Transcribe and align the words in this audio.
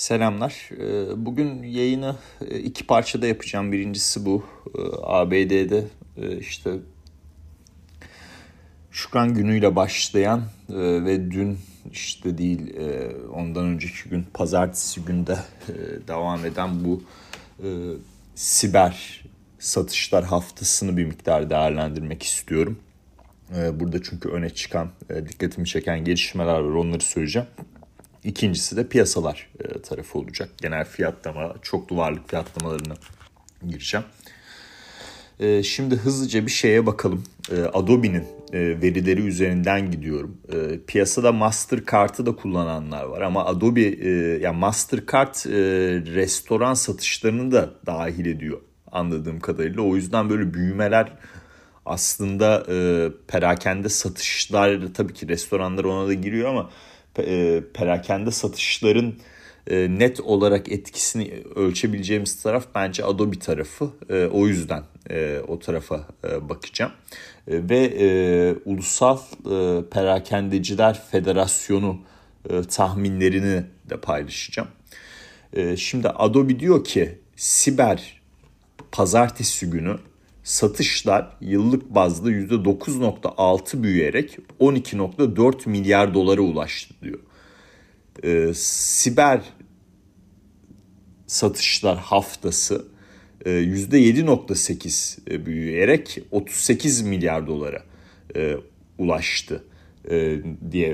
Selamlar. 0.00 0.68
Ee, 0.72 1.26
bugün 1.26 1.62
yayını 1.62 2.16
e, 2.48 2.58
iki 2.58 2.86
parçada 2.86 3.26
yapacağım. 3.26 3.72
Birincisi 3.72 4.26
bu. 4.26 4.44
Ee, 4.78 4.80
ABD'de 5.02 5.84
e, 6.16 6.36
işte 6.38 6.70
Şükran 8.90 9.34
günüyle 9.34 9.76
başlayan 9.76 10.42
e, 10.68 10.74
ve 11.04 11.30
dün 11.30 11.58
işte 11.92 12.38
değil 12.38 12.76
ondan 13.34 13.64
önceki 13.64 14.08
gün 14.08 14.26
pazartesi 14.34 15.00
günde 15.04 15.38
devam 16.08 16.44
eden 16.44 16.84
bu 16.84 17.02
siber 18.34 19.24
satışlar 19.58 20.24
haftasını 20.24 20.96
bir 20.96 21.04
miktar 21.04 21.50
değerlendirmek 21.50 22.22
istiyorum. 22.22 22.78
Burada 23.72 24.02
çünkü 24.02 24.28
öne 24.28 24.50
çıkan, 24.50 24.90
dikkatimi 25.28 25.66
çeken 25.66 26.04
gelişmeler 26.04 26.54
var 26.54 26.74
onları 26.74 27.02
söyleyeceğim. 27.02 27.48
İkincisi 28.24 28.76
de 28.76 28.88
piyasalar 28.88 29.50
e, 29.80 29.82
tarafı 29.82 30.18
olacak. 30.18 30.48
Genel 30.62 30.84
fiyatlama, 30.84 31.54
çoklu 31.62 31.96
varlık 31.96 32.28
fiyatlamalarına 32.28 32.94
gireceğim. 33.68 34.06
E, 35.40 35.62
şimdi 35.62 35.96
hızlıca 35.96 36.46
bir 36.46 36.50
şeye 36.50 36.86
bakalım. 36.86 37.24
E, 37.52 37.62
Adobe'nin 37.62 38.24
verileri 38.52 39.20
üzerinden 39.20 39.90
gidiyorum. 39.90 40.36
Piyasada 40.86 41.32
Mastercard'ı 41.32 42.26
da 42.26 42.36
kullananlar 42.36 43.04
var 43.04 43.20
ama 43.20 43.44
Adobe 43.44 43.80
yani 44.40 44.56
Mastercard 44.56 45.34
restoran 46.14 46.74
satışlarını 46.74 47.52
da 47.52 47.70
dahil 47.86 48.26
ediyor 48.26 48.60
anladığım 48.92 49.40
kadarıyla. 49.40 49.82
O 49.82 49.96
yüzden 49.96 50.30
böyle 50.30 50.54
büyümeler 50.54 51.12
aslında 51.86 52.64
perakende 53.28 53.88
satışlar 53.88 54.80
tabii 54.94 55.14
ki 55.14 55.28
restoranlar 55.28 55.84
ona 55.84 56.08
da 56.08 56.14
giriyor 56.14 56.48
ama 56.48 56.70
e, 57.18 57.62
perakende 57.74 58.30
satışların 58.30 59.08
e, 59.08 59.14
net 59.70 60.20
olarak 60.20 60.72
etkisini 60.72 61.42
ölçebileceğimiz 61.54 62.42
taraf 62.42 62.66
bence 62.74 63.04
Adobe 63.04 63.38
tarafı. 63.38 63.90
E, 64.10 64.26
o 64.26 64.46
yüzden 64.46 64.82
o 65.48 65.58
tarafa 65.58 66.06
bakacağım. 66.40 66.92
Ve 67.48 68.54
Ulusal 68.64 69.18
Perakendeciler 69.90 71.02
Federasyonu 71.10 71.98
tahminlerini 72.70 73.64
de 73.90 73.96
paylaşacağım. 73.96 74.68
Şimdi 75.76 76.08
Adobe 76.08 76.60
diyor 76.60 76.84
ki 76.84 77.18
siber 77.36 78.20
pazartesi 78.92 79.70
günü 79.70 79.98
satışlar 80.44 81.36
yıllık 81.40 81.94
bazda 81.94 82.30
%9.6 82.30 83.82
büyüyerek 83.82 84.38
12.4 84.60 85.68
milyar 85.68 86.14
dolara 86.14 86.40
ulaştı 86.40 86.94
diyor. 87.02 87.18
Ee, 88.24 88.52
siber 88.54 89.40
satışlar 91.26 91.98
haftası 91.98 92.84
e, 93.44 93.50
%7.8 93.50 95.18
e, 95.30 95.46
büyüyerek 95.46 96.18
38 96.30 97.02
milyar 97.02 97.46
dolara 97.46 97.82
e, 98.36 98.56
ulaştı 98.98 99.64
e, 100.10 100.38
diye 100.70 100.92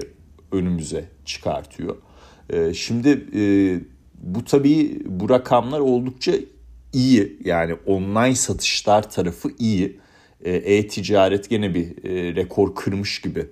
önümüze 0.53 1.05
çıkartıyor. 1.25 1.97
E, 2.51 2.75
şimdi 2.75 3.09
e, 3.35 3.43
bu 4.15 4.45
tabii 4.45 4.99
bu 5.07 5.31
rakamlar 5.31 5.81
oldukça 5.81 6.33
iyi. 6.93 7.39
Yani 7.45 7.75
online 7.87 8.35
satışlar 8.35 9.11
tarafı 9.11 9.51
iyi. 9.59 10.01
E, 10.45 10.51
e-ticaret 10.53 11.51
gene 11.51 11.75
bir 11.75 12.05
e, 12.05 12.35
rekor 12.35 12.75
kırmış 12.75 13.21
gibi 13.21 13.47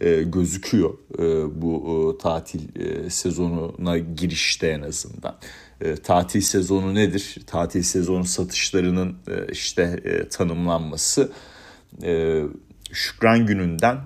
e, 0.00 0.22
gözüküyor 0.22 0.98
bu 1.54 2.18
tatil 2.22 2.60
sezonuna 3.10 3.98
girişte 3.98 4.68
en 4.68 4.82
azından. 4.82 5.36
Tatil 6.02 6.40
sezonu 6.40 6.94
nedir? 6.94 7.36
Tatil 7.46 7.82
sezonu 7.82 8.24
satışlarının 8.24 9.16
işte 9.52 10.02
tanımlanması 10.30 11.32
Şükran 12.92 13.46
gününden 13.46 14.00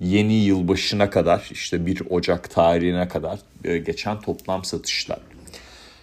yeni 0.00 0.34
yıl 0.34 0.68
başına 0.68 1.10
kadar 1.10 1.48
işte 1.50 1.86
1 1.86 2.02
Ocak 2.10 2.50
tarihine 2.50 3.08
kadar 3.08 3.40
geçen 3.62 4.20
toplam 4.20 4.64
satışlar. 4.64 5.18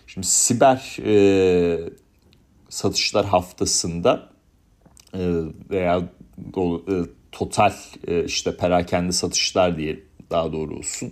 Şimdi 0.08 0.28
siber 0.28 0.98
e, 1.06 1.80
satışlar 2.70 3.26
haftasında 3.26 4.30
e, 5.14 5.20
veya 5.70 6.10
do, 6.54 6.78
e, 6.78 7.06
total 7.34 7.74
e, 8.08 8.24
işte 8.26 8.58
perakende 8.58 9.12
satışlar 9.12 9.78
diye 9.78 10.00
daha 10.32 10.54
doğru 10.54 10.76
olsun. 10.76 11.12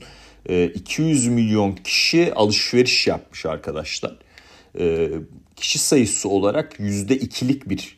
E, 0.50 0.66
200 0.66 1.28
milyon 1.28 1.72
kişi 1.72 2.34
alışveriş 2.34 3.08
yapmış 3.08 3.46
arkadaşlar. 3.46 4.18
E, 4.80 5.10
kişi 5.56 5.80
sayısı 5.80 6.30
olarak 6.30 6.80
%2'lik 6.80 7.70
bir 7.70 7.98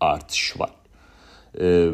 artış 0.00 0.60
var. 0.60 0.70
E, 1.60 1.88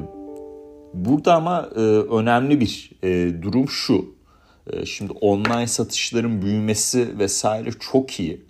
burada 0.95 1.35
ama 1.35 1.69
e, 1.77 1.81
önemli 1.81 2.61
bir 2.61 2.91
e, 3.03 3.43
durum 3.43 3.69
şu. 3.69 4.21
Şimdi 4.85 5.13
online 5.13 5.67
satışların 5.67 6.43
büyümesi 6.43 7.19
vesaire 7.19 7.71
çok 7.81 8.21
iyi. 8.21 8.41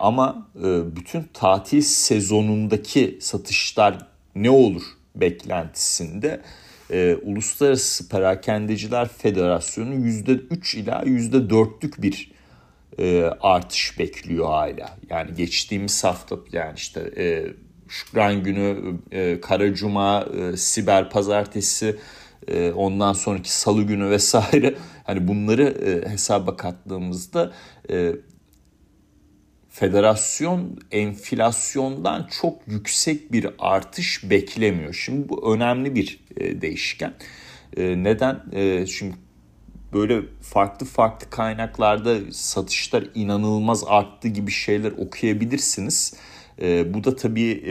Ama 0.00 0.48
e, 0.56 0.96
bütün 0.96 1.22
tatil 1.34 1.80
sezonundaki 1.80 3.18
satışlar 3.20 4.06
ne 4.34 4.50
olur 4.50 4.82
beklentisinde 5.14 6.40
e, 6.90 7.16
Uluslararası 7.22 8.08
Perakendeciler 8.08 9.08
Federasyonu 9.08 9.94
%3 9.94 10.76
ila 10.76 11.02
%4'lük 11.02 12.02
bir 12.02 12.32
e, 12.98 13.24
artış 13.40 13.98
bekliyor 13.98 14.46
hala. 14.46 14.98
Yani 15.10 15.34
geçtiğimiz 15.34 16.04
hafta 16.04 16.36
yani 16.52 16.74
işte 16.76 17.00
Şükran 17.88 18.42
günü, 18.42 18.96
Kara 19.40 19.74
Cuma, 19.74 20.26
Siber 20.56 21.10
Pazartesi 21.10 21.96
e, 22.48 22.72
ondan 22.72 23.12
sonraki 23.12 23.52
salı 23.52 23.82
günü 23.82 24.10
vesaire 24.10 24.74
hani 25.04 25.28
bunları 25.28 25.62
e, 25.62 26.10
hesaba 26.10 26.56
kattığımızda 26.56 27.52
e, 27.90 28.12
federasyon 29.72 30.78
enflasyondan 30.90 32.28
çok 32.40 32.58
yüksek 32.66 33.32
bir 33.32 33.46
artış 33.58 34.30
beklemiyor. 34.30 34.94
Şimdi 34.94 35.28
bu 35.28 35.54
önemli 35.54 35.94
bir 35.94 36.20
değişken. 36.40 37.14
Neden? 37.76 38.42
Çünkü 38.86 39.16
böyle 39.92 40.20
farklı 40.42 40.86
farklı 40.86 41.30
kaynaklarda 41.30 42.18
satışlar 42.32 43.04
inanılmaz 43.14 43.84
arttı 43.86 44.28
gibi 44.28 44.50
şeyler 44.50 44.92
okuyabilirsiniz. 44.92 46.14
Bu 46.86 47.04
da 47.04 47.16
tabii 47.16 47.62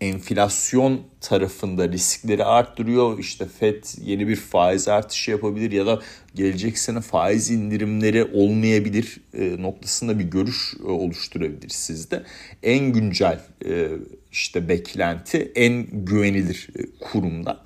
enflasyon 0.00 1.00
tarafında 1.20 1.88
riskleri 1.88 2.44
arttırıyor. 2.44 3.18
İşte 3.18 3.46
FED 3.46 3.84
yeni 4.02 4.28
bir 4.28 4.36
faiz 4.36 4.88
artışı 4.88 5.30
yapabilir 5.30 5.72
ya 5.72 5.86
da 5.86 6.00
gelecek 6.34 6.78
sene 6.78 7.00
faiz 7.00 7.50
indirimleri 7.50 8.24
olmayabilir 8.24 9.20
e, 9.34 9.62
noktasında 9.62 10.18
bir 10.18 10.24
görüş 10.24 10.74
e, 10.80 10.86
oluşturabilir 10.86 11.68
sizde. 11.68 12.22
En 12.62 12.92
güncel 12.92 13.40
e, 13.66 13.88
işte 14.32 14.68
beklenti 14.68 15.52
en 15.54 15.86
güvenilir 15.92 16.68
kurumdan 17.00 17.58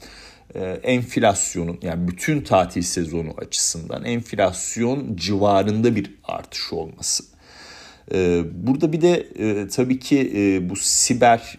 enflasyonun 0.83 1.79
yani 1.83 2.09
bütün 2.09 2.41
tatil 2.41 2.83
sezonu 2.83 3.35
açısından 3.39 4.05
enflasyon 4.05 5.17
civarında 5.17 5.97
bir 5.97 6.15
artış 6.25 6.73
olması. 6.73 7.25
Burada 8.53 8.93
bir 8.93 9.01
de 9.01 9.27
tabii 9.69 9.99
ki 9.99 10.61
bu 10.71 10.77
siber 10.77 11.57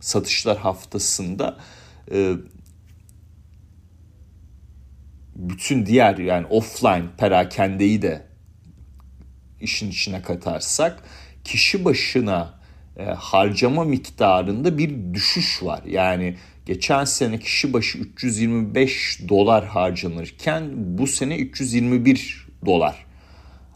satışlar 0.00 0.58
haftasında 0.58 1.56
e, 2.12 2.32
bütün 5.34 5.86
diğer 5.86 6.18
yani 6.18 6.46
offline 6.46 7.04
perakendeyi 7.18 8.02
de 8.02 8.26
işin 9.60 9.90
içine 9.90 10.22
katarsak 10.22 11.02
kişi 11.44 11.84
başına 11.84 12.60
e, 12.96 13.04
harcama 13.04 13.84
miktarında 13.84 14.78
bir 14.78 15.14
düşüş 15.14 15.62
var. 15.62 15.82
Yani 15.86 16.36
geçen 16.66 17.04
sene 17.04 17.38
kişi 17.38 17.72
başı 17.72 17.98
325 17.98 19.20
dolar 19.28 19.66
harcanırken 19.66 20.70
bu 20.76 21.06
sene 21.06 21.36
321 21.36 22.46
dolar 22.66 23.06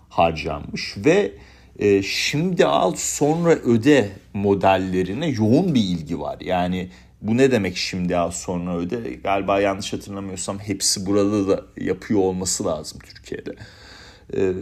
harcanmış 0.08 0.94
ve 0.96 1.32
e, 1.78 2.02
şimdi 2.02 2.66
al 2.66 2.94
sonra 2.96 3.50
öde 3.50 4.10
modellerine 4.34 5.28
yoğun 5.28 5.74
bir 5.74 5.80
ilgi 5.80 6.20
var. 6.20 6.40
Yani 6.40 6.90
bu 7.22 7.36
ne 7.36 7.50
demek 7.50 7.76
şimdi 7.76 8.16
al 8.16 8.30
sonra 8.30 8.76
öde? 8.76 9.14
Galiba 9.24 9.60
yanlış 9.60 9.92
hatırlamıyorsam 9.92 10.58
hepsi 10.58 11.06
burada 11.06 11.48
da 11.48 11.64
yapıyor 11.76 12.20
olması 12.20 12.64
lazım 12.64 12.98
Türkiye'de. 12.98 13.54
E, 14.36 14.52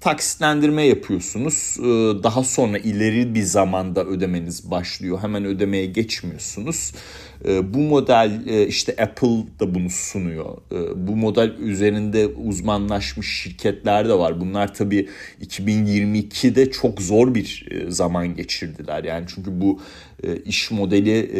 taksitlendirme 0.00 0.86
yapıyorsunuz. 0.86 1.76
Ee, 1.78 1.82
daha 2.22 2.44
sonra 2.44 2.78
ileri 2.78 3.34
bir 3.34 3.42
zamanda 3.42 4.04
ödemeniz 4.04 4.70
başlıyor. 4.70 5.18
Hemen 5.22 5.44
ödemeye 5.44 5.86
geçmiyorsunuz. 5.86 6.92
Ee, 7.44 7.74
bu 7.74 7.78
model 7.78 8.42
e, 8.46 8.66
işte 8.66 8.96
Apple 9.02 9.46
da 9.60 9.74
bunu 9.74 9.90
sunuyor. 9.90 10.56
Ee, 10.72 11.08
bu 11.08 11.16
model 11.16 11.50
üzerinde 11.58 12.26
uzmanlaşmış 12.26 13.42
şirketler 13.42 14.08
de 14.08 14.14
var. 14.14 14.40
Bunlar 14.40 14.74
tabii 14.74 15.08
2022'de 15.42 16.70
çok 16.70 17.02
zor 17.02 17.34
bir 17.34 17.66
e, 17.70 17.90
zaman 17.90 18.36
geçirdiler. 18.36 19.04
Yani 19.04 19.26
çünkü 19.34 19.60
bu 19.60 19.80
e, 20.22 20.36
iş 20.36 20.70
modeli 20.70 21.30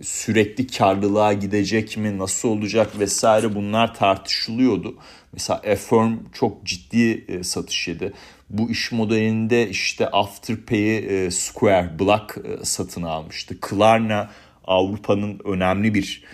sürekli 0.00 0.66
karlılığa 0.66 1.32
gidecek 1.32 1.96
mi, 1.96 2.18
nasıl 2.18 2.48
olacak 2.48 2.98
vesaire 2.98 3.54
bunlar 3.54 3.94
tartışılıyordu. 3.94 4.94
Mesela 5.32 5.58
Affirm 5.58 6.18
çok 6.32 6.66
ciddi 6.66 7.24
e, 7.28 7.42
satış 7.42 7.88
yedi. 7.88 8.12
Bu 8.50 8.70
iş 8.70 8.92
modelinde 8.92 9.68
işte 9.68 10.08
Afterpay'i 10.08 10.98
e, 10.98 11.30
Square, 11.30 11.98
Block 11.98 12.38
e, 12.38 12.64
satın 12.64 13.02
almıştı. 13.02 13.60
Klarna 13.60 14.30
Avrupa'nın 14.64 15.40
önemli 15.44 15.94
bir 15.94 16.24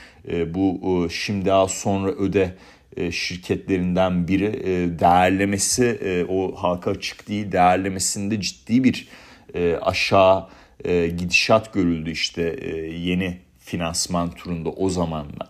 bu 0.54 1.08
şimdi 1.10 1.52
az 1.52 1.70
sonra 1.70 2.10
öde 2.10 2.54
şirketlerinden 3.10 4.28
biri. 4.28 4.52
Değerlemesi 4.98 6.26
o 6.28 6.54
halka 6.56 6.90
açık 6.90 7.28
değil 7.28 7.52
değerlemesinde 7.52 8.40
ciddi 8.40 8.84
bir 8.84 9.08
aşağı 9.82 10.48
gidişat 11.18 11.74
görüldü 11.74 12.10
işte 12.10 12.42
yeni 12.98 13.38
finansman 13.68 14.30
turunda 14.30 14.70
o 14.70 14.88
zamanlar. 14.88 15.48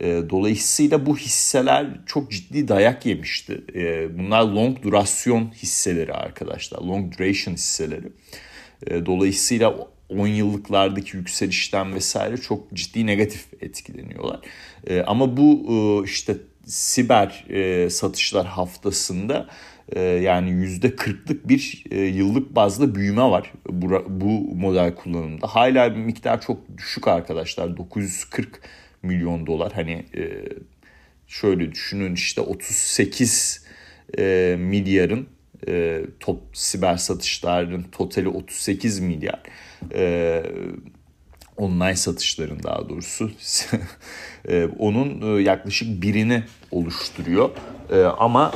E, 0.00 0.22
dolayısıyla 0.30 1.06
bu 1.06 1.16
hisseler 1.16 1.86
çok 2.06 2.30
ciddi 2.30 2.68
dayak 2.68 3.06
yemişti. 3.06 3.64
E, 3.74 4.18
bunlar 4.18 4.42
long 4.42 4.82
durasyon 4.82 5.50
hisseleri 5.54 6.12
arkadaşlar. 6.12 6.82
Long 6.82 7.18
duration 7.18 7.54
hisseleri. 7.54 8.12
E, 8.86 9.06
dolayısıyla 9.06 9.74
10 10.08 10.26
yıllıklardaki 10.26 11.16
yükselişten 11.16 11.94
vesaire 11.94 12.36
çok 12.36 12.72
ciddi 12.74 13.06
negatif 13.06 13.46
etkileniyorlar. 13.60 14.40
Ama 15.06 15.36
bu 15.36 15.66
e, 15.68 16.04
işte 16.04 16.36
siber 16.66 17.44
e, 17.48 17.90
satışlar 17.90 18.46
haftasında 18.46 19.48
yani 20.00 20.50
yüzde 20.50 20.96
kırklık 20.96 21.48
bir 21.48 21.84
e, 21.90 22.00
yıllık 22.00 22.54
bazda 22.54 22.94
büyüme 22.94 23.22
var 23.22 23.52
bu, 24.08 24.54
model 24.54 24.94
kullanımında. 24.94 25.46
Hala 25.46 25.94
bir 25.94 26.00
miktar 26.00 26.40
çok 26.40 26.78
düşük 26.78 27.08
arkadaşlar 27.08 27.76
940 27.76 28.60
milyon 29.02 29.46
dolar. 29.46 29.72
Hani 29.72 29.92
e, 29.92 30.24
şöyle 31.26 31.72
düşünün 31.72 32.14
işte 32.14 32.40
38 32.40 33.66
e, 34.18 34.56
milyarın 34.58 35.26
top 36.20 36.40
siber 36.52 36.96
satışların 36.96 37.82
totali 37.82 38.28
38 38.28 39.00
milyar. 39.00 39.42
Online 41.56 41.96
satışların 41.96 42.62
daha 42.62 42.88
doğrusu 42.88 43.30
e, 44.48 44.68
onun 44.78 45.36
e, 45.38 45.42
yaklaşık 45.42 46.02
birini 46.02 46.42
oluşturuyor. 46.70 47.50
E, 47.90 48.02
ama 48.02 48.52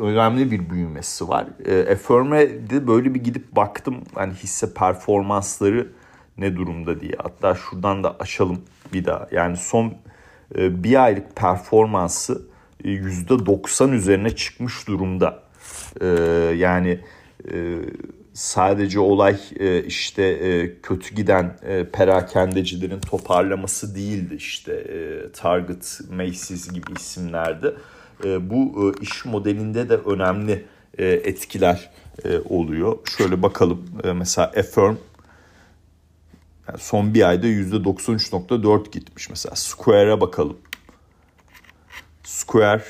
önemli 0.00 0.50
bir 0.50 0.70
büyümesi 0.70 1.28
var. 1.28 1.46
Affirm'e 1.92 2.48
böyle 2.86 3.14
bir 3.14 3.24
gidip 3.24 3.56
baktım 3.56 3.96
hani 4.14 4.34
hisse 4.34 4.74
performansları 4.74 5.88
ne 6.38 6.56
durumda 6.56 7.00
diye. 7.00 7.12
Hatta 7.22 7.54
şuradan 7.54 8.04
da 8.04 8.16
açalım 8.20 8.60
bir 8.92 9.04
daha. 9.04 9.28
Yani 9.32 9.56
son 9.56 9.94
bir 10.54 11.04
aylık 11.04 11.36
performansı 11.36 12.42
e, 12.84 12.88
%90 12.88 13.92
üzerine 13.92 14.30
çıkmış 14.30 14.88
durumda. 14.88 15.42
Yani 16.56 17.00
sadece 18.36 19.00
olay 19.00 19.36
işte 19.86 20.72
kötü 20.82 21.14
giden 21.14 21.58
perakendecilerin 21.92 23.00
toparlaması 23.00 23.94
değildi. 23.94 24.34
işte 24.34 24.86
Target, 25.32 26.00
Macy's 26.10 26.68
gibi 26.72 26.92
isimlerde. 26.96 27.74
Bu 28.40 28.94
iş 29.00 29.24
modelinde 29.24 29.88
de 29.88 29.96
önemli 29.96 30.66
etkiler 30.98 31.90
oluyor. 32.44 32.98
Şöyle 33.18 33.42
bakalım 33.42 33.84
mesela 34.14 34.46
Affirm 34.46 34.96
son 36.78 37.14
bir 37.14 37.28
ayda 37.28 37.46
%93.4 37.46 38.90
gitmiş 38.90 39.30
mesela. 39.30 39.56
Square'a 39.56 40.20
bakalım. 40.20 40.58
Square 42.24 42.84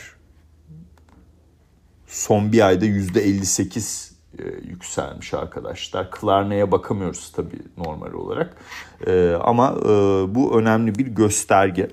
son 2.07 2.53
bir 2.53 2.67
ayda 2.67 2.87
%58 2.87 4.16
e, 4.39 4.69
yükselmiş 4.69 5.35
arkadaşlar. 5.35 6.11
Klarna'ya 6.11 6.73
bakamıyoruz 6.73 7.33
tabii 7.37 7.63
normal 7.77 8.13
olarak. 8.13 8.57
E, 9.07 9.33
ama 9.33 9.75
e, 9.83 9.89
bu 10.35 10.61
önemli 10.61 10.95
bir 10.95 11.07
gösterge. 11.07 11.89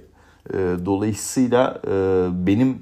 E, 0.49 0.57
dolayısıyla 0.85 1.81
e, 1.87 2.27
benim 2.31 2.81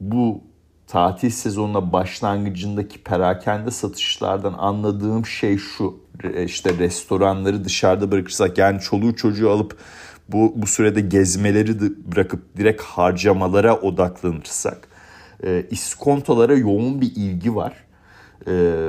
bu 0.00 0.40
tatil 0.86 1.30
sezonuna 1.30 1.92
başlangıcındaki 1.92 3.02
perakende 3.02 3.70
satışlardan 3.70 4.54
anladığım 4.58 5.26
şey 5.26 5.58
şu. 5.58 6.00
işte 6.46 6.78
restoranları 6.78 7.64
dışarıda 7.64 8.10
bırakırsak 8.10 8.58
yani 8.58 8.80
çoluğu 8.80 9.16
çocuğu 9.16 9.50
alıp 9.50 9.76
bu, 10.28 10.52
bu 10.56 10.66
sürede 10.66 11.00
gezmeleri 11.00 11.80
bırakıp 12.12 12.56
direkt 12.56 12.82
harcamalara 12.82 13.76
odaklanırsak 13.76 14.88
e, 15.44 15.66
iskontolara 15.70 16.54
yoğun 16.54 17.00
bir 17.00 17.12
ilgi 17.16 17.54
var. 17.54 17.84
E, 18.48 18.88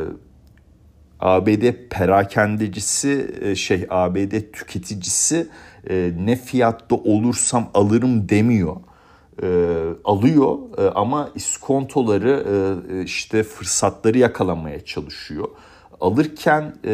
ABD 1.19 1.89
perakendecisi 1.89 3.33
şey 3.55 3.87
ABD 3.89 4.51
tüketicisi 4.53 5.47
e, 5.89 6.11
ne 6.19 6.35
fiyatta 6.35 6.95
olursam 6.95 7.69
alırım 7.73 8.29
demiyor 8.29 8.75
e, 9.41 9.47
alıyor 10.05 10.57
e, 10.77 10.89
ama 10.89 11.29
iskontoları 11.35 12.45
e, 12.89 12.95
e, 12.95 13.03
işte 13.03 13.43
fırsatları 13.43 14.17
yakalamaya 14.17 14.85
çalışıyor. 14.85 15.47
Alırken 16.01 16.75
e, 16.85 16.91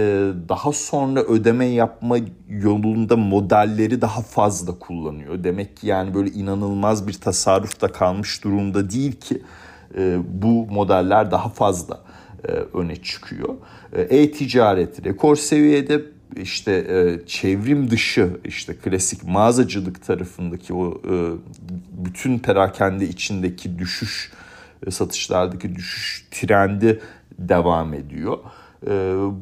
daha 0.50 0.72
sonra 0.72 1.20
ödeme 1.22 1.66
yapma 1.66 2.18
yolunda 2.50 3.18
modelleri 3.18 4.02
daha 4.02 4.22
fazla 4.22 4.80
kullanıyor. 4.80 5.44
Demek 5.44 5.78
ki 5.78 5.88
yani 5.88 6.14
böyle 6.14 6.30
inanılmaz 6.30 7.08
bir 7.08 7.14
tasarrufta 7.14 7.88
kalmış 7.88 8.44
durumda 8.44 8.90
değil 8.90 9.12
ki 9.12 9.42
e, 9.98 10.18
bu 10.42 10.66
modeller 10.66 11.32
daha 11.32 11.50
fazla 11.50 12.00
öne 12.74 12.96
çıkıyor. 12.96 13.56
E, 13.94 14.02
e-ticaret 14.02 15.06
rekor 15.06 15.36
seviyede 15.36 16.02
işte 16.36 16.72
e, 16.72 17.28
çevrim 17.28 17.92
dışı 17.92 18.30
işte 18.46 18.76
klasik 18.76 19.24
mağazacılık 19.24 20.06
tarafındaki 20.06 20.74
o 20.74 20.92
e, 20.92 21.14
bütün 21.92 22.40
perakende 22.40 23.06
içindeki 23.06 23.80
düşüş 23.80 24.32
e, 24.88 24.92
satışlardaki 24.92 25.76
düşüş 25.76 26.28
trendi 26.32 27.02
devam 27.40 27.94
ediyor. 27.94 28.38
E, 28.88 28.92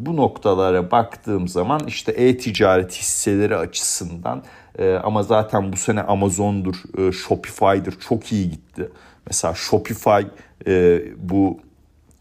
bu 0.05 0.17
noktalara 0.17 0.91
baktığım 0.91 1.47
zaman 1.47 1.81
işte 1.87 2.11
e-ticaret 2.11 2.93
hisseleri 2.93 3.55
açısından 3.55 4.43
e, 4.79 4.93
ama 4.93 5.23
zaten 5.23 5.73
bu 5.73 5.77
sene 5.77 6.01
Amazon'dur, 6.01 6.75
e, 6.97 7.11
Shopify'dır 7.11 7.99
çok 7.99 8.31
iyi 8.31 8.49
gitti. 8.49 8.89
Mesela 9.27 9.53
Shopify 9.53 10.21
e, 10.67 11.01
bu 11.17 11.59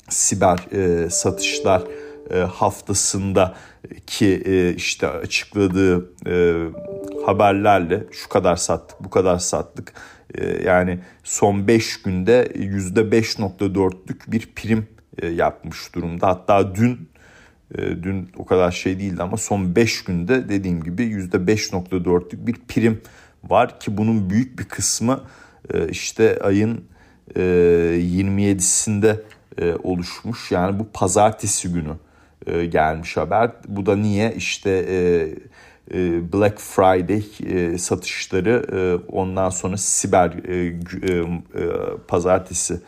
siber 0.08 0.58
e, 0.72 1.10
satışlar 1.10 1.82
e, 2.30 2.38
haftasında 2.38 3.54
ki 4.06 4.42
e, 4.46 4.74
işte 4.74 5.08
açıkladığı 5.08 6.10
e, 6.26 6.66
haberlerle 7.26 8.04
şu 8.12 8.28
kadar 8.28 8.56
sattık 8.56 9.04
bu 9.04 9.10
kadar 9.10 9.38
sattık 9.38 9.92
yani 10.64 10.98
son 11.24 11.68
5 11.68 12.02
günde 12.02 12.48
%5.4'lük 12.54 14.32
bir 14.32 14.52
prim 14.56 14.86
yapmış 15.30 15.94
durumda. 15.94 16.28
Hatta 16.28 16.74
dün 16.74 17.08
dün 17.78 18.30
o 18.36 18.46
kadar 18.46 18.70
şey 18.70 18.98
değildi 18.98 19.22
ama 19.22 19.36
son 19.36 19.76
5 19.76 20.04
günde 20.04 20.48
dediğim 20.48 20.82
gibi 20.82 21.02
%5.4'lük 21.02 22.46
bir 22.46 22.54
prim 22.68 23.00
var 23.44 23.80
ki 23.80 23.96
bunun 23.96 24.30
büyük 24.30 24.58
bir 24.58 24.64
kısmı 24.64 25.20
işte 25.90 26.38
ayın 26.42 26.84
27'sinde 27.34 29.16
oluşmuş. 29.82 30.52
Yani 30.52 30.78
bu 30.78 30.86
pazartesi 30.92 31.72
günü 31.72 31.92
e, 32.46 32.66
gelmiş 32.66 33.16
haber. 33.16 33.50
Bu 33.68 33.86
da 33.86 33.96
niye 33.96 34.34
işte 34.36 34.70
e, 34.70 34.96
e, 35.94 36.32
Black 36.32 36.60
Friday 36.60 37.24
e, 37.46 37.78
satışları 37.78 38.66
e, 38.72 39.10
ondan 39.12 39.50
sonra 39.50 39.76
siber 39.76 40.30
e, 40.48 40.66
e, 40.66 41.24
pazartesi 42.08 42.80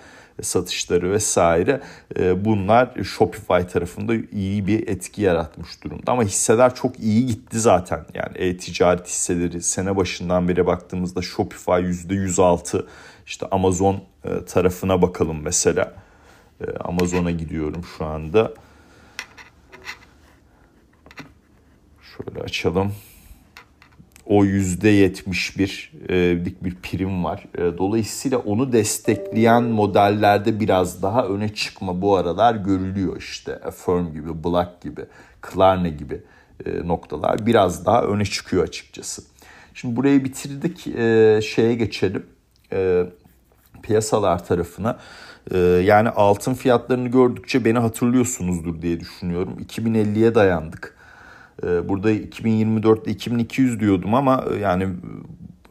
satışları 0.43 1.13
vesaire 1.13 1.81
e, 2.19 2.45
bunlar 2.45 2.95
Shopify 3.05 3.61
tarafında 3.73 4.15
iyi 4.33 4.67
bir 4.67 4.89
etki 4.89 5.23
yaratmış 5.23 5.85
durumda. 5.85 6.13
Ama 6.13 6.23
hisseler 6.23 6.75
çok 6.75 7.01
iyi 7.01 7.27
gitti 7.27 7.61
zaten. 7.61 8.05
Yani 8.15 8.39
e-ticaret 8.39 9.07
hisseleri 9.07 9.63
sene 9.63 9.97
başından 9.97 10.49
beri 10.49 10.67
baktığımızda 10.67 11.23
Shopify 11.23 11.71
%106 11.71 12.85
işte 13.27 13.47
Amazon 13.51 14.01
e, 14.25 14.45
tarafına 14.45 15.03
bakalım 15.03 15.43
mesela. 15.43 15.93
Amazon'a 16.81 17.31
gidiyorum 17.31 17.85
şu 17.99 18.05
anda. 18.05 18.53
Şöyle 22.03 22.41
açalım. 22.41 22.93
O 24.27 24.45
%71'lik 24.45 26.65
bir 26.65 26.75
prim 26.75 27.25
var. 27.25 27.45
Dolayısıyla 27.79 28.39
onu 28.39 28.73
destekleyen 28.73 29.63
modellerde 29.63 30.61
biraz 30.61 31.03
daha 31.03 31.27
öne 31.27 31.55
çıkma 31.55 32.03
bu 32.03 32.17
aralar 32.17 32.55
görülüyor 32.55 33.17
işte. 33.17 33.57
Affirm 33.57 34.13
gibi, 34.13 34.45
Black 34.45 34.83
gibi, 34.83 35.01
Klarna 35.41 35.89
gibi 35.89 36.23
noktalar 36.85 37.47
biraz 37.47 37.87
daha 37.87 38.03
öne 38.03 38.25
çıkıyor 38.25 38.63
açıkçası. 38.63 39.23
Şimdi 39.75 39.97
burayı 39.97 40.25
bitirdik. 40.25 40.79
Şeye 41.45 41.75
geçelim. 41.75 42.27
Piyasalar 43.83 44.47
tarafına. 44.47 44.99
Yani 45.85 46.09
altın 46.09 46.55
fiyatlarını 46.55 47.09
gördükçe 47.09 47.65
beni 47.65 47.79
hatırlıyorsunuzdur 47.79 48.83
diye 48.83 49.01
düşünüyorum. 49.01 49.57
2050'ye 49.69 50.35
dayandık. 50.35 50.99
Ee, 51.63 51.89
burada 51.89 52.13
2024'te 52.13 53.11
2200 53.11 53.81
diyordum 53.81 54.15
ama 54.15 54.45
e, 54.53 54.57
yani 54.57 54.89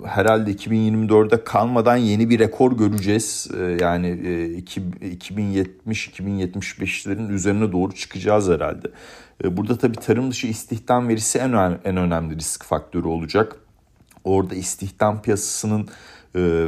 herhalde 0.05 0.51
2024'de 0.51 1.43
kalmadan 1.43 1.98
yeni 1.98 2.29
bir 2.29 2.39
rekor 2.39 2.72
göreceğiz. 2.72 3.48
Ee, 3.57 3.77
yani 3.81 4.07
2070-2075'lerin 4.67 7.29
e, 7.29 7.34
üzerine 7.34 7.72
doğru 7.72 7.96
çıkacağız 7.96 8.50
herhalde. 8.50 8.88
Ee, 9.43 9.57
burada 9.57 9.77
tabii 9.77 9.98
tarım 9.98 10.31
dışı 10.31 10.48
istihdam 10.48 11.07
verisi 11.07 11.39
en 11.39 11.98
önemli 11.98 12.36
risk 12.36 12.63
faktörü 12.63 13.07
olacak. 13.07 13.55
Orada 14.24 14.55
istihdam 14.55 15.22
piyasasının 15.22 15.88
e, 16.36 16.67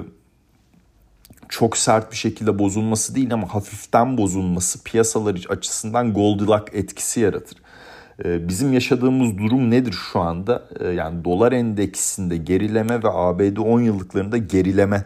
çok 1.49 1.77
sert 1.77 2.11
bir 2.11 2.17
şekilde 2.17 2.59
bozulması 2.59 3.15
değil 3.15 3.33
ama 3.33 3.53
hafiften 3.53 4.17
bozulması 4.17 4.83
piyasalar 4.83 5.45
açısından 5.49 6.13
Goldilocks 6.13 6.73
etkisi 6.73 7.19
yaratır. 7.19 7.57
Ee, 8.25 8.47
bizim 8.47 8.73
yaşadığımız 8.73 9.37
durum 9.37 9.71
nedir 9.71 9.95
şu 10.11 10.19
anda? 10.19 10.63
Ee, 10.79 10.87
yani 10.87 11.25
dolar 11.25 11.51
endeksinde 11.51 12.37
gerileme 12.37 13.03
ve 13.03 13.09
ABD 13.09 13.57
10 13.57 13.81
yıllıklarında 13.81 14.37
gerileme 14.37 15.05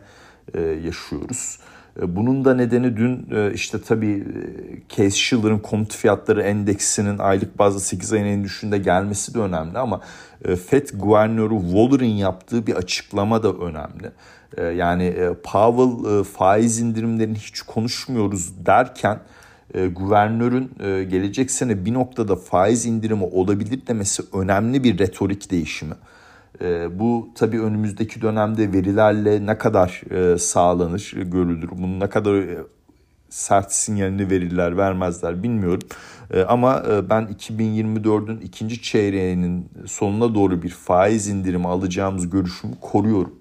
e, 0.54 0.62
yaşıyoruz. 0.62 1.60
Ee, 2.02 2.16
bunun 2.16 2.46
da 2.46 2.56
nedeni 2.56 2.98
dün 2.98 3.28
e, 3.32 3.54
işte 3.54 3.82
tabii 3.82 4.12
e, 4.12 4.96
Case 4.96 5.18
Shiller'ın 5.18 5.60
komut 5.60 5.96
fiyatları 5.96 6.42
endeksinin 6.42 7.18
aylık 7.18 7.60
bazda 7.60 7.80
8 7.80 8.14
ayın 8.14 8.26
en 8.26 8.44
düşüğünde 8.44 8.78
gelmesi 8.78 9.34
de 9.34 9.40
önemli 9.40 9.78
ama 9.78 10.02
FED 10.70 10.90
Guvernörü 10.94 11.62
Waller'ın 11.62 12.06
yaptığı 12.06 12.68
bir 12.68 12.76
açıklama 12.76 13.44
da 13.44 13.54
önemli. 13.54 14.12
Yani 14.58 15.16
Powell 15.44 16.24
faiz 16.24 16.80
indirimlerini 16.80 17.38
hiç 17.38 17.62
konuşmuyoruz 17.62 18.66
derken 18.66 19.20
e, 19.74 19.88
guvernörün 19.88 20.72
e, 20.80 21.04
gelecek 21.04 21.52
sene 21.52 21.86
bir 21.86 21.94
noktada 21.94 22.36
faiz 22.36 22.86
indirimi 22.86 23.24
olabilir 23.24 23.88
demesi 23.88 24.24
önemli 24.34 24.84
bir 24.84 25.00
retorik 25.00 25.52
değişimi. 25.52 25.94
E, 26.62 27.00
bu 27.00 27.30
tabii 27.36 27.62
önümüzdeki 27.62 28.22
dönemde 28.22 28.74
verilerle 28.74 29.46
ne 29.46 29.58
kadar 29.58 30.02
e, 30.12 30.38
sağlanır, 30.38 31.14
görülür. 31.16 31.70
Bunun 31.72 32.00
ne 32.00 32.10
kadar 32.10 32.34
e, 32.34 32.58
sert 33.30 33.74
sinyalini 33.74 34.30
verirler, 34.30 34.78
vermezler 34.78 35.44
bilmiyorum. 35.44 35.88
E, 36.34 36.42
ama 36.42 36.84
e, 36.92 37.10
ben 37.10 37.24
2024'ün 37.24 38.40
ikinci 38.42 38.82
çeyreğinin 38.82 39.70
sonuna 39.86 40.36
doğru 40.36 40.62
bir 40.62 40.70
faiz 40.70 41.28
indirimi 41.28 41.68
alacağımız 41.68 42.30
görüşümü 42.30 42.74
koruyorum. 42.82 43.36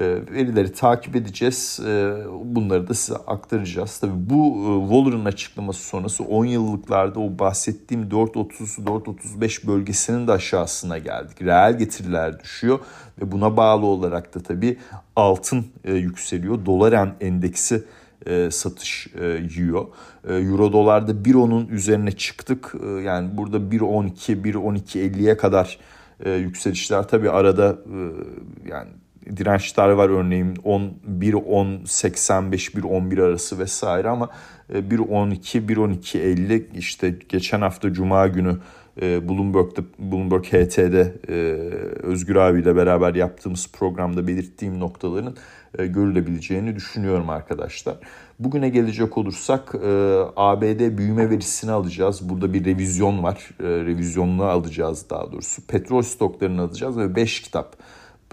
Ee, 0.00 0.18
verileri 0.32 0.72
takip 0.72 1.16
edeceğiz. 1.16 1.80
Ee, 1.86 2.14
bunları 2.44 2.88
da 2.88 2.94
size 2.94 3.18
aktaracağız. 3.18 3.98
Tabii 3.98 4.30
bu 4.30 4.56
e, 4.56 4.88
Waller'ın 4.88 5.24
açıklaması 5.24 5.82
sonrası 5.82 6.24
10 6.24 6.44
yıllıklarda 6.44 7.20
o 7.20 7.38
bahsettiğim 7.38 8.08
4.30-4.35 8.08 9.66
bölgesinin 9.66 10.26
de 10.26 10.32
aşağısına 10.32 10.98
geldik. 10.98 11.42
Reel 11.42 11.78
getiriler 11.78 12.40
düşüyor 12.40 12.78
ve 13.20 13.32
buna 13.32 13.56
bağlı 13.56 13.86
olarak 13.86 14.34
da 14.34 14.40
tabii 14.40 14.78
altın 15.16 15.66
e, 15.84 15.94
yükseliyor. 15.94 16.66
Dolar 16.66 17.12
endeksi 17.20 17.84
e, 18.26 18.50
satış 18.50 19.08
yiyor. 19.56 19.86
Euro 20.28 20.72
dolarda 20.72 21.12
1.10'un 21.12 21.68
üzerine 21.68 22.12
çıktık. 22.12 22.74
Yani 23.04 23.36
burada 23.36 23.56
1.12, 23.56 24.42
1.12.50'ye 24.42 25.36
kadar 25.36 25.78
yükselişler 26.24 27.08
tabii 27.08 27.30
arada 27.30 27.78
yani 28.70 28.88
dirençler 29.36 29.88
var 29.88 30.08
örneğin 30.08 30.56
10 30.64 30.92
1 31.04 31.34
10 31.34 31.84
85 31.84 32.76
1 32.76 32.82
11 32.82 33.18
arası 33.18 33.58
vesaire 33.58 34.08
ama 34.08 34.28
1 34.74 34.98
12 34.98 35.68
1 35.68 35.76
12 35.76 36.20
50 36.20 36.68
işte 36.74 37.14
geçen 37.28 37.60
hafta 37.60 37.92
cuma 37.92 38.26
günü 38.26 38.56
e, 39.02 39.28
Bloomberg'da 39.28 39.82
Bloomberg 39.98 40.44
HT'de 40.44 41.14
e, 41.28 41.34
Özgür 42.02 42.36
abiyle 42.36 42.76
beraber 42.76 43.14
yaptığımız 43.14 43.72
programda 43.72 44.26
belirttiğim 44.26 44.80
noktaların 44.80 45.36
e, 45.78 45.86
görülebileceğini 45.86 46.76
düşünüyorum 46.76 47.30
arkadaşlar. 47.30 47.96
Bugüne 48.38 48.68
gelecek 48.68 49.18
olursak 49.18 49.74
ABD 50.36 50.98
büyüme 50.98 51.30
verisini 51.30 51.70
alacağız. 51.70 52.28
Burada 52.28 52.54
bir 52.54 52.64
revizyon 52.64 53.22
var. 53.22 53.50
Revizyonunu 53.60 54.44
alacağız 54.44 55.10
daha 55.10 55.32
doğrusu. 55.32 55.66
Petrol 55.66 56.02
stoklarını 56.02 56.62
alacağız 56.62 56.98
ve 56.98 57.16
5 57.16 57.42
kitap 57.42 57.76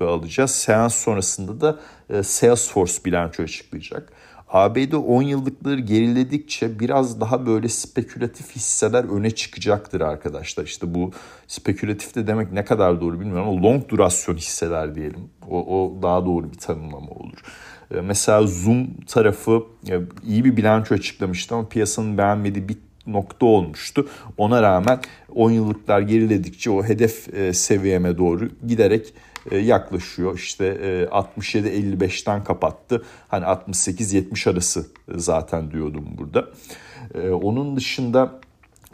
alacağız. 0.06 0.52
Seans 0.52 0.96
sonrasında 0.96 1.62
da 1.62 1.80
e, 2.10 2.24
Salesforce 2.24 3.06
bilanço 3.06 3.44
açıklayacak. 3.44 4.14
ABD 4.50 4.94
10 4.94 5.22
yıllıkları 5.22 5.80
geriledikçe 5.80 6.80
biraz 6.80 7.22
daha 7.22 7.46
böyle 7.46 7.70
spekülatif 7.70 8.56
hisseler 8.56 9.04
öne 9.04 9.32
çıkacaktır 9.32 10.02
arkadaşlar. 10.02 10.64
İşte 10.64 10.96
bu 10.96 11.12
spekülatif 11.48 12.16
de 12.16 12.28
demek 12.28 12.52
ne 12.52 12.66
kadar 12.66 13.02
doğru 13.02 13.20
bilmiyorum 13.20 13.48
ama 13.50 13.62
long 13.62 13.90
durasyon 13.90 14.38
hisseler 14.38 14.96
diyelim. 14.96 15.30
O, 15.50 15.80
o 15.80 16.02
daha 16.02 16.26
doğru 16.26 16.52
bir 16.52 16.58
tanımlama 16.58 17.12
olur. 17.12 17.38
E, 17.96 18.02
mesela 18.02 18.48
Zoom 18.48 18.88
tarafı 19.08 19.64
e, 19.90 20.00
iyi 20.28 20.46
bir 20.46 20.58
bilanço 20.58 20.96
açıklamıştı 20.96 21.56
ama 21.56 21.70
piyasanın 21.70 22.18
beğenmediği 22.18 22.70
bir 22.70 22.78
nokta 23.08 23.46
olmuştu. 23.46 24.08
Ona 24.38 24.62
rağmen 24.62 25.00
10 25.36 25.52
yıllıklar 25.52 26.02
geriledikçe 26.02 26.70
o 26.70 26.84
hedef 26.84 27.28
seviyeme 27.56 28.18
doğru 28.18 28.50
giderek 28.68 29.14
yaklaşıyor. 29.56 30.36
İşte 30.36 30.66
67-55'ten 31.12 32.40
e, 32.40 32.44
kapattı. 32.44 33.06
Hani 33.28 33.46
68-70 33.46 34.50
arası 34.50 34.80
e, 34.80 35.20
zaten 35.20 35.72
diyordum 35.72 36.06
burada. 36.18 36.46
Onun 37.42 37.76
dışında 37.76 38.40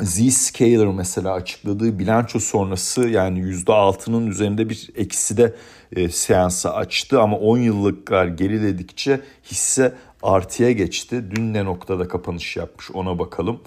Z-Scaler 0.01 0.87
mesela 0.87 1.33
açıkladığı 1.33 1.99
bilanço 1.99 2.39
sonrası 2.39 3.07
yani 3.07 3.39
%6'nın 3.39 4.27
üzerinde 4.27 4.69
bir 4.69 4.89
eksi 4.95 5.37
de 5.37 5.55
e, 5.95 6.09
seansı 6.09 6.73
açtı 6.73 7.21
ama 7.21 7.37
10 7.37 7.57
yıllıklar 7.57 8.27
geriledikçe 8.27 9.21
hisse 9.51 9.93
artıya 10.23 10.71
geçti. 10.71 11.23
Dün 11.35 11.53
ne 11.53 11.65
noktada 11.65 12.07
kapanış 12.07 12.57
yapmış 12.57 12.91
ona 12.91 13.19
bakalım. 13.19 13.61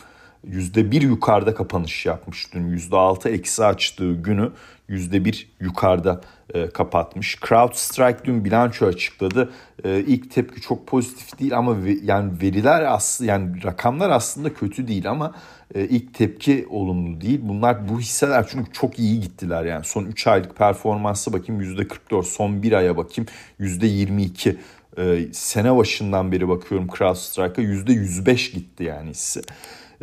%1 0.50 1.04
yukarıda 1.04 1.54
kapanış 1.54 2.06
yapmış 2.06 2.54
dün. 2.54 2.76
%6 2.76 3.28
eksi 3.28 3.64
açtığı 3.64 4.12
günü 4.12 4.52
%1 4.88 5.46
yukarıda 5.60 6.20
e, 6.54 6.68
kapatmış. 6.68 7.38
CrowdStrike 7.48 8.24
dün 8.24 8.44
bilanço 8.44 8.86
açıkladı. 8.86 9.50
E, 9.84 9.98
ilk 9.98 10.30
tepki 10.30 10.60
çok 10.60 10.86
pozitif 10.86 11.38
değil 11.38 11.56
ama 11.56 11.84
ve, 11.84 11.96
yani 12.02 12.32
veriler 12.42 12.82
aslında 12.82 13.30
yani 13.30 13.64
rakamlar 13.64 14.10
aslında 14.10 14.54
kötü 14.54 14.88
değil 14.88 15.10
ama 15.10 15.34
e, 15.74 15.84
ilk 15.84 16.14
tepki 16.14 16.66
olumlu 16.70 17.20
değil. 17.20 17.40
Bunlar 17.42 17.88
bu 17.88 18.00
hisseler 18.00 18.46
çünkü 18.50 18.72
çok 18.72 18.98
iyi 18.98 19.20
gittiler 19.20 19.64
yani. 19.64 19.84
Son 19.84 20.04
3 20.04 20.26
aylık 20.26 20.56
performansı 20.56 21.32
bakayım 21.32 21.62
%44, 21.62 22.22
son 22.22 22.62
1 22.62 22.72
aya 22.72 22.96
bakayım 22.96 23.28
%22. 23.60 24.56
E, 24.98 25.32
sene 25.32 25.76
başından 25.76 26.32
beri 26.32 26.48
bakıyorum 26.48 26.88
CrowdStrike'a 26.98 27.64
%105 27.64 28.52
gitti 28.52 28.84
yani 28.84 29.10
hisse. 29.10 29.40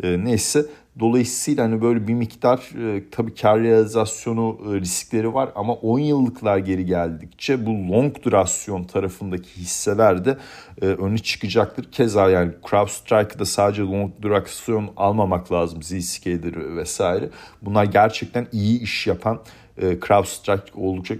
E, 0.02 0.24
neyse 0.24 0.66
dolayısıyla 1.00 1.64
hani 1.64 1.82
böyle 1.82 2.08
bir 2.08 2.14
miktar 2.14 2.58
e, 2.58 3.02
tabii 3.10 3.34
kar 3.34 3.60
realizasyonu 3.60 4.58
e, 4.68 4.80
riskleri 4.80 5.34
var 5.34 5.48
ama 5.54 5.72
10 5.72 5.98
yıllıklar 5.98 6.58
geri 6.58 6.86
geldikçe 6.86 7.66
bu 7.66 7.70
long 7.92 8.22
durasyon 8.22 8.84
tarafındaki 8.84 9.56
hisseler 9.56 10.24
de 10.24 10.38
e, 10.82 10.86
öne 10.86 11.18
çıkacaktır. 11.18 11.92
Keza 11.92 12.30
yani 12.30 12.52
CrowdStrike'da 12.70 13.44
sadece 13.44 13.82
long 13.82 14.12
durasyon 14.22 14.90
almamak 14.96 15.52
lazım. 15.52 15.82
Zscaler 15.82 16.76
vesaire. 16.76 17.28
Bunlar 17.62 17.84
gerçekten 17.84 18.46
iyi 18.52 18.80
iş 18.80 19.06
yapan 19.06 19.40
e, 19.78 20.00
CrowdStrike 20.00 20.80
oldukça 20.80 21.14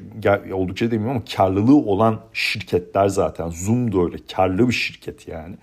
oldukça 0.52 0.90
demeyeyim 0.90 1.11
ama 1.11 1.25
karlılığı 1.37 1.76
olan 1.76 2.21
şirketler 2.33 3.09
zaten. 3.09 3.49
Zoom 3.49 3.93
da 3.93 4.04
öyle 4.04 4.16
karlı 4.33 4.69
bir 4.69 4.73
şirket 4.73 5.28
yani. 5.28 5.57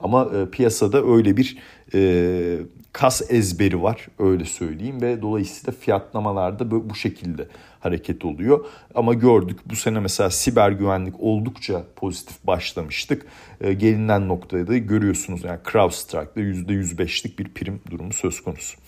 Ama 0.00 0.30
e, 0.34 0.50
piyasada 0.50 1.04
öyle 1.04 1.36
bir 1.36 1.58
e, 1.94 2.58
kas 2.92 3.22
ezberi 3.30 3.82
var 3.82 4.06
öyle 4.18 4.44
söyleyeyim 4.44 5.02
ve 5.02 5.22
dolayısıyla 5.22 5.78
fiyatlamalarda 5.80 6.70
bu 6.70 6.94
şekilde 6.94 7.48
hareket 7.80 8.24
oluyor. 8.24 8.64
Ama 8.94 9.14
gördük 9.14 9.58
bu 9.66 9.76
sene 9.76 10.00
mesela 10.00 10.30
siber 10.30 10.70
güvenlik 10.70 11.14
oldukça 11.20 11.82
pozitif 11.96 12.46
başlamıştık. 12.46 13.26
E, 13.60 13.72
gelinen 13.72 14.28
noktaya 14.28 14.66
da 14.66 14.78
görüyorsunuz 14.78 15.44
yani 15.44 15.58
CrowdStrike'da 15.72 16.40
%105'lik 16.40 17.38
bir 17.38 17.48
prim 17.48 17.80
durumu 17.90 18.12
söz 18.12 18.40
konusu. 18.40 18.78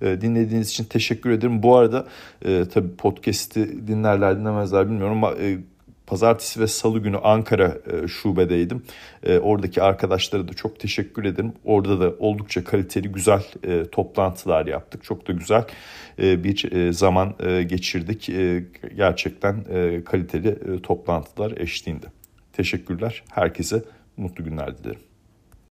E, 0.00 0.20
dinlediğiniz 0.20 0.70
için 0.70 0.84
teşekkür 0.84 1.30
ederim. 1.30 1.62
Bu 1.62 1.76
arada 1.76 2.06
e, 2.44 2.64
tabii 2.74 2.96
podcast'i 2.96 3.86
dinlerler 3.88 4.40
dinlemezler 4.40 4.86
bilmiyorum 4.86 5.24
ama 5.24 5.34
e, 5.36 5.58
Pazartesi 6.12 6.60
ve 6.60 6.66
Salı 6.66 6.98
günü 6.98 7.18
Ankara 7.18 7.78
e, 7.86 8.08
şubedeydim. 8.08 8.82
E, 9.22 9.38
oradaki 9.38 9.82
arkadaşlara 9.82 10.48
da 10.48 10.52
çok 10.52 10.80
teşekkür 10.80 11.24
ederim. 11.24 11.52
Orada 11.64 12.00
da 12.00 12.14
oldukça 12.18 12.64
kaliteli, 12.64 13.08
güzel 13.08 13.42
e, 13.64 13.84
toplantılar 13.92 14.66
yaptık. 14.66 15.04
Çok 15.04 15.28
da 15.28 15.32
güzel 15.32 15.64
e, 16.18 16.44
bir 16.44 16.72
e, 16.72 16.92
zaman 16.92 17.34
e, 17.40 17.62
geçirdik. 17.62 18.28
E, 18.28 18.64
gerçekten 18.96 19.64
e, 19.70 20.04
kaliteli 20.04 20.48
e, 20.48 20.82
toplantılar 20.82 21.52
eşliğinde. 21.56 22.06
Teşekkürler. 22.52 23.22
Herkese 23.30 23.82
mutlu 24.16 24.44
günler 24.44 24.78
dilerim. 24.78 25.11